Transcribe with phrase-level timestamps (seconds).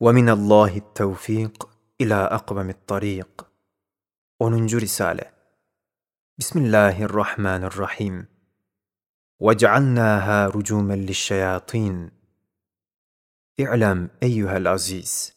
[0.00, 1.68] وَمِنَ اللّٰهِ التَّوْفِيقِ
[2.00, 3.46] اِلَى اَقْوَمِ الطَّرِيقِ
[4.38, 4.80] 10.
[4.80, 5.32] Risale
[6.38, 8.26] Bismillahirrahmanirrahim
[9.40, 12.10] وَجَعَلْنَاهَا رُجُومًا لِلشَّيَاطِينَ
[13.58, 15.32] İ'lem eyyuhel aziz.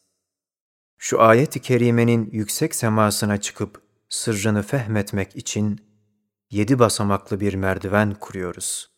[0.97, 5.79] Şu ayet-i kerimenin yüksek semasına çıkıp sırrını fehmetmek için
[6.51, 8.91] yedi basamaklı bir merdiven kuruyoruz.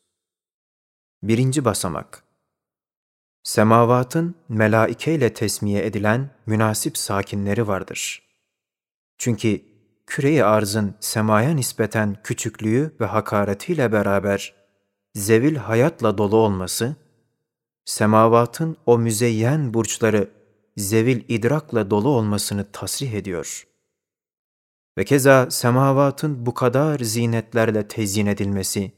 [1.23, 2.23] Birinci basamak
[3.43, 8.21] Semavatın melaike tesmiye edilen münasip sakinleri vardır.
[9.17, 9.61] Çünkü
[10.07, 14.53] küreyi arzın semaya nispeten küçüklüğü ve hakaretiyle beraber
[15.15, 16.95] zevil hayatla dolu olması,
[17.85, 20.29] semavatın o müzeyyen burçları
[20.77, 23.67] zevil idrakla dolu olmasını tasrih ediyor.
[24.97, 28.91] Ve keza semavatın bu kadar zinetlerle tezyin edilmesi,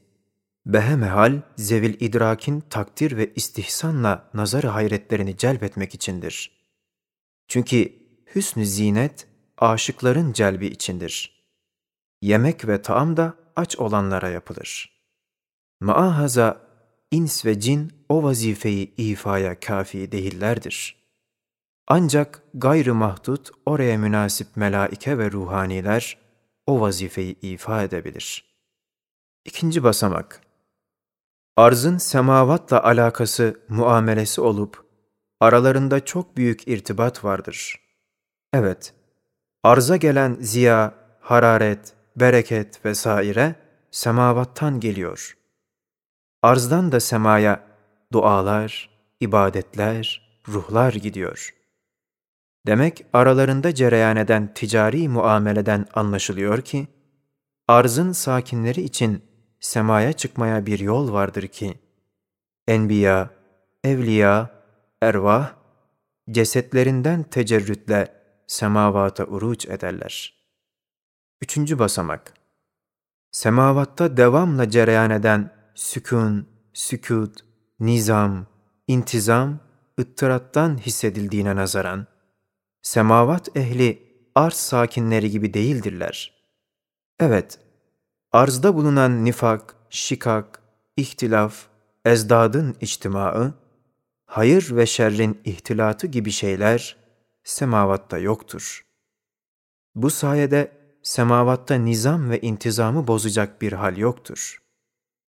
[0.66, 6.50] behemehal zevil idrakin takdir ve istihsanla nazarı hayretlerini celbetmek içindir.
[7.48, 7.92] Çünkü
[8.34, 9.26] hüsnü zinet
[9.58, 11.44] aşıkların celbi içindir.
[12.22, 15.00] Yemek ve taam da aç olanlara yapılır.
[15.80, 16.60] Maahaza
[17.10, 21.04] ins ve cin o vazifeyi ifaya kafi değillerdir.
[21.86, 26.18] Ancak gayrı mahdut oraya münasip melaike ve ruhaniler
[26.66, 28.44] o vazifeyi ifa edebilir.
[29.44, 30.43] İkinci basamak
[31.56, 34.84] Arzın semavatla alakası, muamelesi olup,
[35.40, 37.80] aralarında çok büyük irtibat vardır.
[38.52, 38.94] Evet,
[39.62, 43.54] arza gelen ziya, hararet, bereket vesaire
[43.90, 45.36] semavattan geliyor.
[46.42, 47.64] Arzdan da semaya
[48.12, 51.54] dualar, ibadetler, ruhlar gidiyor.
[52.66, 56.88] Demek aralarında cereyan eden ticari muameleden anlaşılıyor ki,
[57.68, 59.33] arzın sakinleri için
[59.64, 61.74] semaya çıkmaya bir yol vardır ki,
[62.68, 63.30] enbiya,
[63.84, 64.50] evliya,
[65.02, 65.54] ervah,
[66.30, 68.14] cesetlerinden tecerrütle
[68.46, 70.34] semavata uruç ederler.
[71.42, 72.34] Üçüncü basamak
[73.30, 77.38] Semavatta devamla cereyan eden sükun, sükut,
[77.80, 78.46] nizam,
[78.88, 79.58] intizam,
[80.00, 82.06] ıttırattan hissedildiğine nazaran,
[82.82, 84.02] semavat ehli
[84.34, 86.44] arz sakinleri gibi değildirler.
[87.20, 87.63] Evet,
[88.34, 90.62] arzda bulunan nifak, şikak,
[90.96, 91.66] ihtilaf,
[92.04, 93.54] ezdadın içtimaı,
[94.26, 96.96] hayır ve şerrin ihtilatı gibi şeyler
[97.44, 98.86] semavatta yoktur.
[99.94, 104.62] Bu sayede semavatta nizam ve intizamı bozacak bir hal yoktur.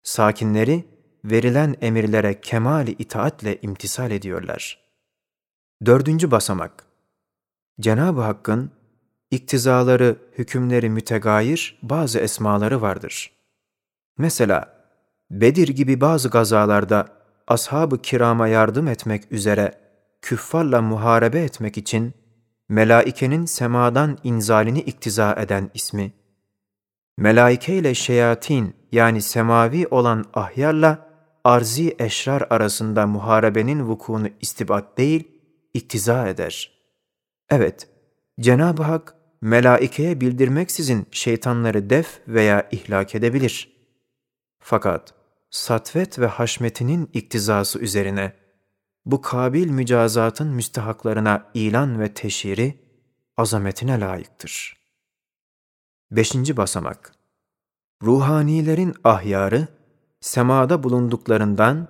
[0.04, 0.86] Sakinleri
[1.26, 4.80] verilen emirlere kemali itaatle imtisal ediyorlar.
[5.86, 6.86] Dördüncü basamak
[7.80, 8.72] Cenab-ı Hakk'ın
[9.36, 13.32] iktizaları, hükümleri mütegayir bazı esmaları vardır.
[14.18, 14.76] Mesela
[15.32, 17.08] Bedir gibi bazı gazalarda
[17.48, 19.72] ashab-ı kirama yardım etmek üzere
[20.22, 22.14] küffarla muharebe etmek için
[22.70, 26.14] melaikenin semadan inzalini iktiza eden ismi,
[27.18, 31.10] melaike ile şeyatin yani semavi olan ahyarla
[31.44, 35.28] arzi eşrar arasında muharebenin vukuunu istibat değil,
[35.74, 36.72] iktiza eder.
[37.50, 37.88] Evet,
[38.40, 39.15] Cenab-ı Hak
[39.46, 43.76] melaikeye bildirmeksizin şeytanları def veya ihlak edebilir.
[44.60, 45.14] Fakat
[45.50, 48.34] satvet ve haşmetinin iktizası üzerine
[49.06, 52.80] bu kabil mücazatın müstehaklarına ilan ve teşhiri
[53.38, 54.78] azametine layıktır.
[56.12, 57.12] Beşinci basamak
[58.04, 59.68] Ruhanilerin ahyarı,
[60.22, 61.88] semada bulunduklarından,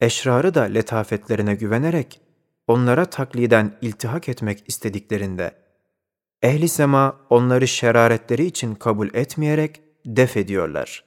[0.00, 2.20] eşrarı da letafetlerine güvenerek
[2.66, 5.69] onlara takliden iltihak etmek istediklerinde,
[6.42, 11.04] ehli sema onları şeraretleri için kabul etmeyerek def ediyorlar.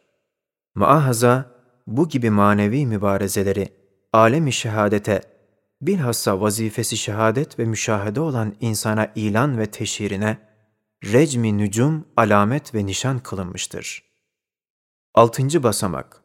[0.75, 1.51] Maahaza
[1.87, 3.69] bu gibi manevi mübarezeleri
[4.13, 5.21] alemi şehadete,
[5.81, 10.37] bilhassa vazifesi şehadet ve müşahede olan insana ilan ve teşhirine,
[11.03, 14.03] recmi nücum, alamet ve nişan kılınmıştır.
[15.13, 16.23] Altıncı basamak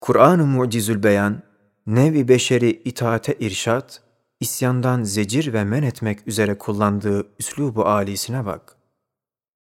[0.00, 1.42] Kur'an-ı Mucizül Beyan,
[1.86, 4.02] nevi beşeri itaate irşat,
[4.40, 8.76] isyandan zecir ve men etmek üzere kullandığı üslubu âlisine bak.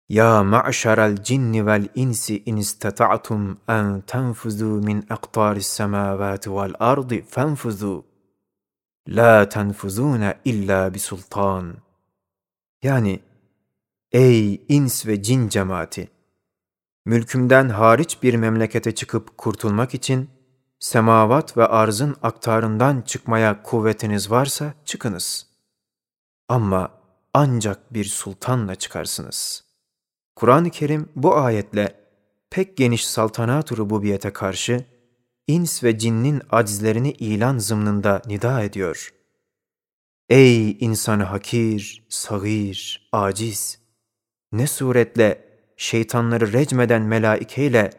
[0.09, 8.05] Ya ma'şaral cinni vel insi in istata'tum en tenfuzu min aqtaris semavati vel ardi fenfuzu.
[9.09, 11.75] La tenfuzune illa bi sultan.
[12.83, 13.21] Yani
[14.13, 16.09] ey ins ve cin cemaati
[17.05, 20.31] mülkümden hariç bir memlekete çıkıp kurtulmak için
[20.79, 25.47] semavat ve arzın aktarından çıkmaya kuvvetiniz varsa çıkınız.
[26.49, 26.91] Ama
[27.35, 29.65] ancak bir sultanla çıkarsınız.
[30.37, 31.95] Kur'an-ı Kerim bu ayetle
[32.51, 34.85] pek geniş saltanat-ı rububiyete karşı
[35.47, 39.15] ins ve cinnin acizlerini ilan zımnında nida ediyor.
[40.29, 43.79] Ey insanı hakir, sagir, aciz!
[44.53, 45.45] Ne suretle
[45.77, 47.91] şeytanları recmeden melaikeyle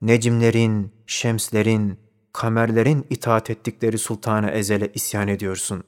[0.00, 1.98] necimlerin, şemslerin,
[2.32, 5.84] kamerlerin itaat ettikleri sultana ezele isyan ediyorsun.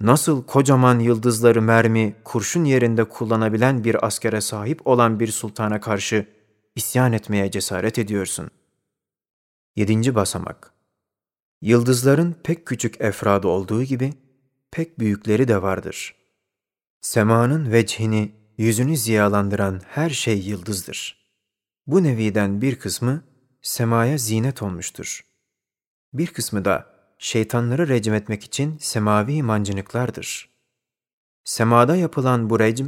[0.00, 6.26] Nasıl kocaman yıldızları mermi, kurşun yerinde kullanabilen bir askere sahip olan bir sultana karşı
[6.76, 8.50] isyan etmeye cesaret ediyorsun.
[9.76, 10.72] Yedinci basamak
[11.62, 14.12] Yıldızların pek küçük efradı olduğu gibi,
[14.70, 16.14] pek büyükleri de vardır.
[17.00, 21.22] Semanın vechini, yüzünü ziyalandıran her şey yıldızdır.
[21.86, 23.24] Bu neviden bir kısmı
[23.62, 25.31] semaya zinet olmuştur.
[26.14, 26.86] Bir kısmı da
[27.18, 30.48] şeytanları recm etmek için semavi mancınıklardır.
[31.44, 32.86] Semada yapılan bu recm,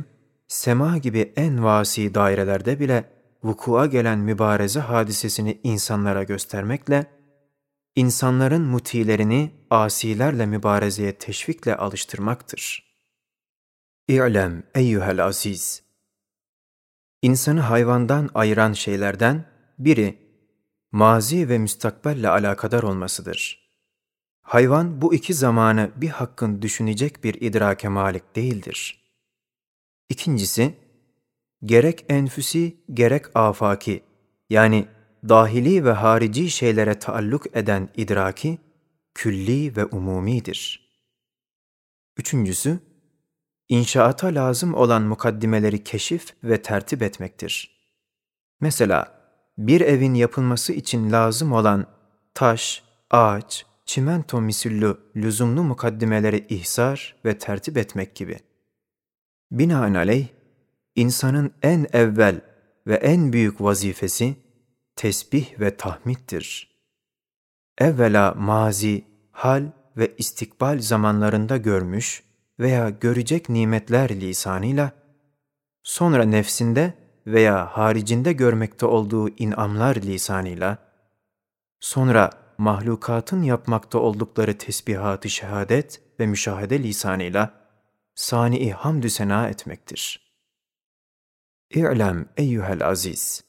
[0.48, 3.10] sema gibi en vasi dairelerde bile
[3.44, 7.06] vukua gelen mübareze hadisesini insanlara göstermekle,
[7.96, 12.84] insanların mutilerini asilerle mübarezeye teşvikle alıştırmaktır.
[14.08, 15.82] İ'lem eyyuhel aziz!
[17.22, 19.46] İnsanı hayvandan ayıran şeylerden
[19.78, 20.23] biri,
[20.94, 23.70] mazi ve müstakbelle alakadar olmasıdır.
[24.42, 29.00] Hayvan bu iki zamanı bir hakkın düşünecek bir idrake malik değildir.
[30.08, 30.74] İkincisi,
[31.64, 34.02] gerek enfüsi gerek afaki
[34.50, 34.88] yani
[35.28, 38.58] dahili ve harici şeylere taalluk eden idraki
[39.14, 40.90] külli ve umumidir.
[42.16, 42.78] Üçüncüsü,
[43.68, 47.80] inşaata lazım olan mukaddimeleri keşif ve tertip etmektir.
[48.60, 49.23] Mesela
[49.58, 51.86] bir evin yapılması için lazım olan
[52.34, 58.38] taş, ağaç, çimento misüllü lüzumlu mukaddimeleri ihsar ve tertip etmek gibi.
[59.50, 60.26] Binaenaleyh,
[60.94, 62.40] insanın en evvel
[62.86, 64.36] ve en büyük vazifesi
[64.96, 66.74] tesbih ve tahmittir.
[67.78, 72.22] Evvela mazi, hal ve istikbal zamanlarında görmüş
[72.60, 74.92] veya görecek nimetler lisanıyla,
[75.82, 80.78] sonra nefsinde veya haricinde görmekte olduğu inamlar lisanıyla,
[81.80, 87.50] sonra mahlukatın yapmakta oldukları tesbihat-ı şehadet ve müşahede lisanıyla,
[88.14, 90.24] sani-i hamdü sena etmektir.''
[91.74, 93.44] İ'lem eyyuhel aziz.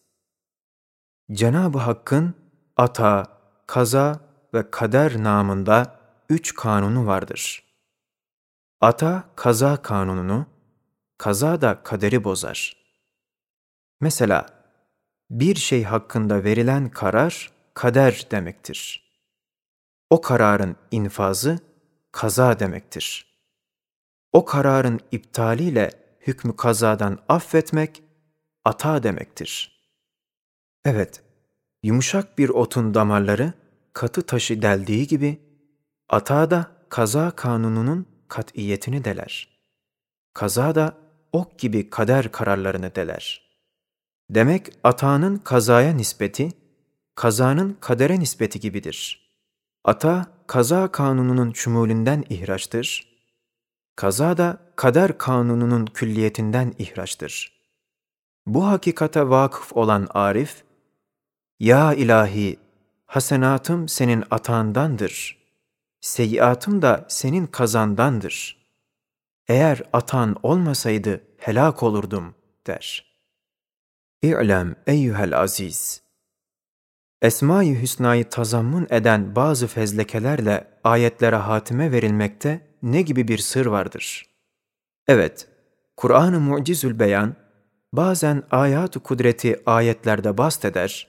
[1.31, 2.35] Cenab-ı Hakk'ın
[2.77, 3.25] ata,
[3.67, 4.19] kaza
[4.53, 5.99] ve kader namında
[6.29, 7.63] üç kanunu vardır.
[8.81, 10.45] Ata, kaza kanununu,
[11.17, 12.84] kaza da kaderi bozar.
[14.01, 14.45] Mesela,
[15.29, 19.05] bir şey hakkında verilen karar kader demektir.
[20.09, 21.59] O kararın infazı
[22.11, 23.35] kaza demektir.
[24.33, 28.03] O kararın iptaliyle hükmü kazadan affetmek
[28.65, 29.81] ata demektir.
[30.85, 31.23] Evet,
[31.83, 33.53] yumuşak bir otun damarları
[33.93, 35.39] katı taşı deldiği gibi,
[36.09, 39.59] ata da kaza kanununun kat'iyetini deler.
[40.33, 40.97] Kaza da
[41.31, 43.44] ok gibi kader kararlarını deler.
[44.29, 46.51] Demek atanın kazaya nispeti,
[47.15, 49.29] kazanın kadere nispeti gibidir.
[49.83, 53.15] Ata, kaza kanununun çumulünden ihraçtır.
[53.95, 57.55] Kaza da kader kanununun külliyetinden ihraçtır.''
[58.45, 60.63] Bu hakikate vakıf olan Arif,
[61.59, 62.59] Ya ilahi,
[63.05, 65.37] hasenatım senin atağındandır,
[66.01, 68.65] seyyiatım da senin kazandandır.
[69.47, 72.35] Eğer atan olmasaydı helak olurdum,
[72.67, 73.14] der.
[74.25, 76.01] İ'lem eyyühel aziz.
[77.21, 84.25] Esma-i Hüsna'yı tazammun eden bazı fezlekelerle ayetlere hatime verilmekte ne gibi bir sır vardır?
[85.07, 85.47] Evet,
[85.97, 87.35] Kur'an-ı Mucizül Beyan,
[87.93, 91.07] bazen ayat-ı kudreti ayetlerde bast eder,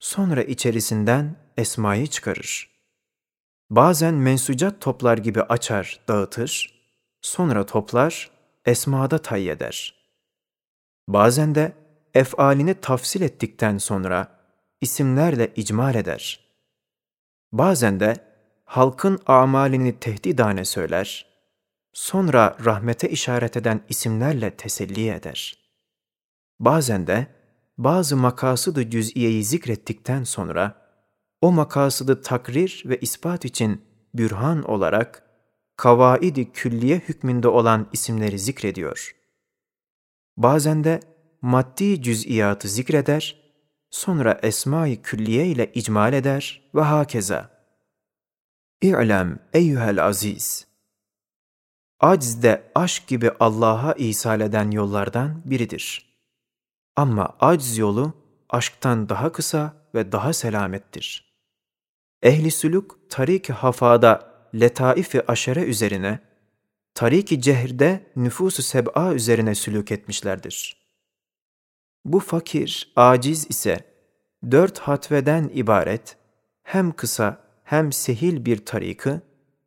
[0.00, 2.70] sonra içerisinden esmayı çıkarır.
[3.70, 6.74] Bazen mensucat toplar gibi açar, dağıtır,
[7.22, 8.30] sonra toplar,
[8.66, 9.94] esmada tayyeder.
[11.08, 11.72] Bazen de
[12.18, 14.38] efalini tafsil ettikten sonra
[14.80, 16.40] isimlerle icmal eder.
[17.52, 18.16] Bazen de
[18.64, 21.26] halkın amalini tehdidane söyler,
[21.92, 25.68] sonra rahmete işaret eden isimlerle teselli eder.''
[26.60, 27.26] Bazen de
[27.78, 30.88] bazı makasıdı cüz'iyeyi zikrettikten sonra
[31.40, 33.84] o makasıdı takrir ve ispat için
[34.14, 35.22] bürhan olarak
[35.76, 39.16] kavaidi külliye hükmünde olan isimleri zikrediyor.
[40.36, 41.00] Bazen de
[41.42, 43.36] maddi cüz'iyatı zikreder,
[43.90, 47.50] sonra esma-i külliye ile icmal eder ve hakeza.
[48.82, 50.66] İ'lem eyyühel aziz.
[52.00, 56.08] Acz aşk gibi Allah'a isal eden yollardan biridir.''
[56.98, 58.12] Ama acz yolu
[58.48, 61.34] aşktan daha kısa ve daha selamettir.
[62.22, 66.18] Ehli sülük tarik-i hafada letaif-i aşere üzerine
[66.94, 70.77] tarik-i cehirde nüfusu seb'a üzerine sülük etmişlerdir.
[72.07, 73.79] Bu fakir, aciz ise
[74.51, 76.17] dört hatveden ibaret
[76.63, 79.21] hem kısa hem sehil bir tarikı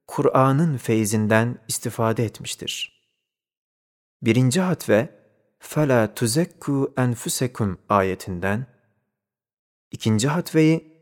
[0.06, 3.02] Kur'an'ın feyzinden istifade etmiştir.
[4.23, 5.16] Birinci hatve
[5.61, 8.66] فَلَا تُزَكُّوا أَنْفُسَكُمْ ayetinden,
[9.90, 10.96] ikinci hatveyi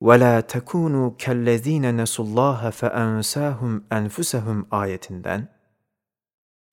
[0.00, 5.48] وَلَا تَكُونُوا كَالَّذ۪ينَ نَسُوا اللّٰهَ فَاَنْسَاهُمْ أَنْفُسَهُمْ ayetinden,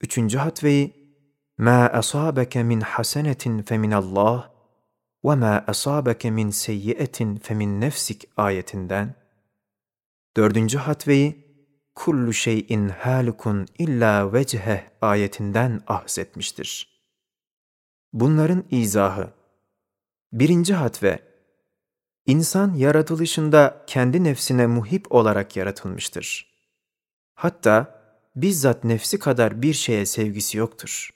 [0.02, 0.97] üçüncü hatveyi
[1.60, 4.40] مَا أَصَابَكَ مِنْ حَسَنَةٍ فَمِنَ اللّٰهِ
[5.24, 9.16] وَمَا أَصَابَكَ مِنْ سَيِّئَةٍ فَمِنْ نَفْسِكَ ayetinden,
[10.38, 11.44] dördüncü hatveyi
[11.96, 16.94] kullu şeyin halikun illa vecheh ayetinden ahzetmiştir.
[18.14, 19.34] Bunların izahı
[20.34, 21.20] Birinci hatve
[22.26, 26.54] İnsan yaratılışında kendi nefsine muhip olarak yaratılmıştır.
[27.36, 28.04] Hatta
[28.36, 31.10] bizzat nefsi kadar bir şeye sevgisi yoktur.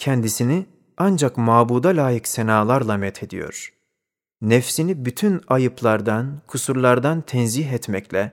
[0.00, 0.66] Kendisini
[0.96, 3.72] ancak mabuda layık senalarla methediyor.
[4.42, 8.32] Nefsini bütün ayıplardan, kusurlardan tenzih etmekle,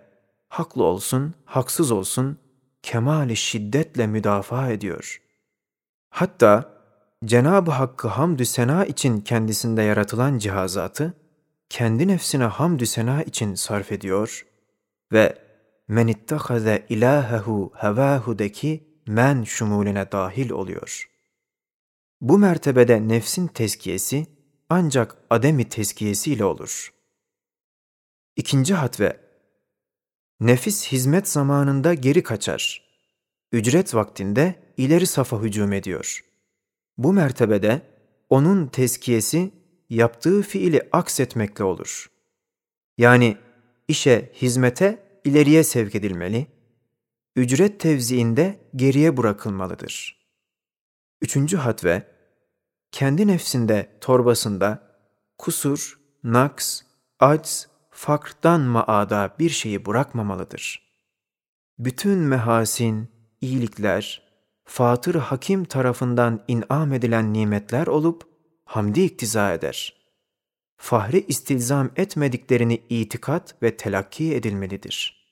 [0.50, 2.38] haklı olsun, haksız olsun,
[2.84, 5.22] kemali şiddetle müdafaa ediyor.
[6.10, 6.70] Hatta
[7.26, 11.14] Cenab-ı Hakk'ı hamdü sena için kendisinde yaratılan cihazatı,
[11.70, 14.46] kendi nefsine hamdü sena için sarf ediyor
[15.14, 15.38] ve
[15.88, 21.17] men ittahaze ilahehu hevahudeki men şumulüne dahil oluyor.
[22.22, 24.28] Bu mertebede nefsin tezkiyesi
[24.70, 26.94] ancak ademi tezkiyesiyle olur.
[28.36, 29.20] İkinci hatve
[30.40, 32.82] Nefis hizmet zamanında geri kaçar.
[33.52, 36.24] Ücret vaktinde ileri safa hücum ediyor.
[36.98, 37.82] Bu mertebede
[38.30, 39.52] onun tezkiyesi
[39.90, 42.12] yaptığı fiili aksetmekle olur.
[42.98, 43.38] Yani
[43.88, 46.48] işe, hizmete ileriye sevk edilmeli,
[47.36, 50.27] ücret tevziinde geriye bırakılmalıdır.
[51.22, 52.08] Üçüncü hatve,
[52.92, 54.98] kendi nefsinde, torbasında
[55.38, 56.82] kusur, naks,
[57.20, 60.88] acz, fakrdan maada bir şeyi bırakmamalıdır.
[61.80, 63.10] Bütün mehasin,
[63.42, 64.28] iyilikler,
[64.66, 68.24] Fatır Hakim tarafından inam edilen nimetler olup
[68.66, 69.94] hamdi iktiza eder.
[70.78, 75.28] Fahri istilzam etmediklerini itikat ve telakki edilmelidir.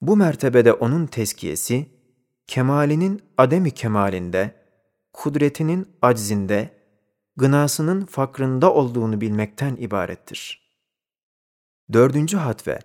[0.00, 1.88] Bu mertebede onun tezkiyesi,
[2.46, 4.61] kemalinin ademi kemalinde,
[5.12, 6.70] kudretinin aczinde,
[7.36, 10.62] gınasının fakrında olduğunu bilmekten ibarettir.
[11.92, 12.78] Dördüncü hatve,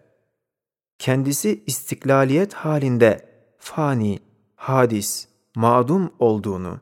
[1.00, 4.20] kendisi istiklaliyet halinde fani,
[4.56, 6.80] hadis, mağdum olduğunu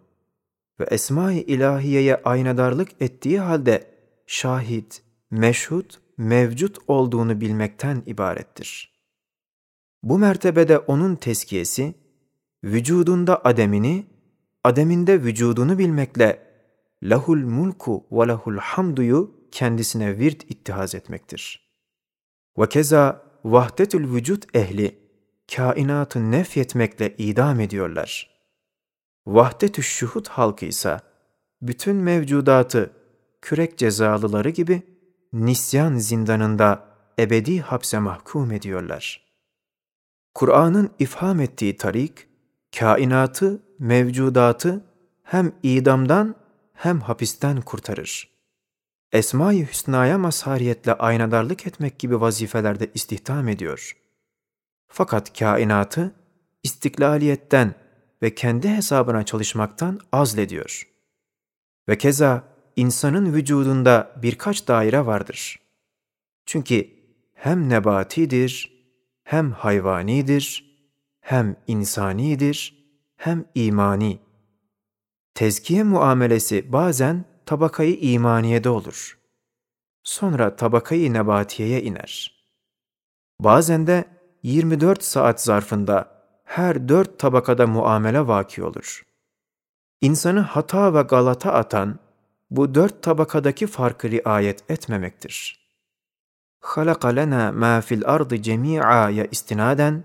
[0.79, 3.91] ve Esma-i İlahiye'ye aynadarlık ettiği halde
[4.27, 8.95] şahit, meşhud, mevcut olduğunu bilmekten ibarettir.
[10.03, 11.95] Bu mertebede onun teskiyesi,
[12.63, 14.05] vücudunda ademini,
[14.65, 16.45] ademinde vücudunu bilmekle
[17.03, 21.69] lahul mulku ve lahul hamduyu kendisine virt ittihaz etmektir.
[22.57, 24.99] Ve keza vahdetül vücut ehli,
[25.55, 28.29] kainatı nefyetmekle idam ediyorlar.
[29.27, 30.99] Vahdetü şuhud halkı ise
[31.61, 32.93] bütün mevcudatı
[33.41, 34.81] kürek cezalıları gibi
[35.33, 36.85] nisyan zindanında
[37.19, 39.25] ebedi hapse mahkum ediyorlar.
[40.33, 42.27] Kur'an'ın ifham ettiği tarik,
[42.79, 44.85] kainatı, mevcudatı
[45.23, 46.35] hem idamdan
[46.73, 48.35] hem hapisten kurtarır.
[49.11, 53.97] Esma-i Hüsna'ya mazhariyetle aynadarlık etmek gibi vazifelerde istihdam ediyor.
[54.87, 56.15] Fakat kainatı
[56.63, 57.75] istiklaliyetten
[58.21, 60.87] ve kendi hesabına çalışmaktan azlediyor.
[61.89, 62.43] Ve keza
[62.75, 65.59] insanın vücudunda birkaç daire vardır.
[66.45, 66.89] Çünkü
[67.33, 68.71] hem nebatidir,
[69.23, 70.64] hem hayvanidir,
[71.24, 72.84] hem insanidir,
[73.16, 74.18] hem imani.
[75.34, 79.18] Tezkiye muamelesi bazen tabakayı imaniyede olur.
[80.02, 82.44] Sonra tabakayı nebatiyeye iner.
[83.40, 84.04] Bazen de
[84.42, 89.02] 24 saat zarfında her dört tabakada muamele vaki olur.
[90.00, 91.98] İnsanı hata ve galata atan
[92.50, 95.60] bu dört tabakadaki farkı riayet etmemektir.
[96.62, 100.04] خَلَقَ لَنَا مَا فِي الْأَرْضِ جَمِيعًا istinaden,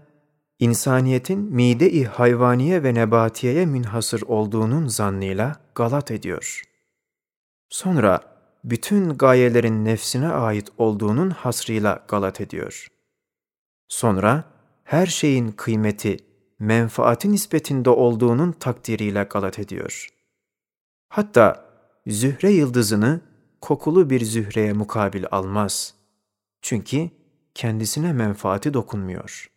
[0.60, 6.62] insaniyetin mide-i hayvaniye ve nebatiyeye münhasır olduğunun zannıyla galat ediyor.
[7.68, 8.20] Sonra
[8.64, 12.88] bütün gayelerin nefsine ait olduğunun hasrıyla galat ediyor.
[13.88, 14.44] Sonra
[14.84, 16.16] her şeyin kıymeti
[16.58, 20.08] menfaati nispetinde olduğunun takdiriyle galat ediyor.
[21.08, 21.64] Hatta
[22.06, 23.20] zühre yıldızını
[23.60, 25.94] kokulu bir zühreye mukabil almaz.
[26.62, 27.10] Çünkü
[27.54, 29.49] kendisine menfaati dokunmuyor.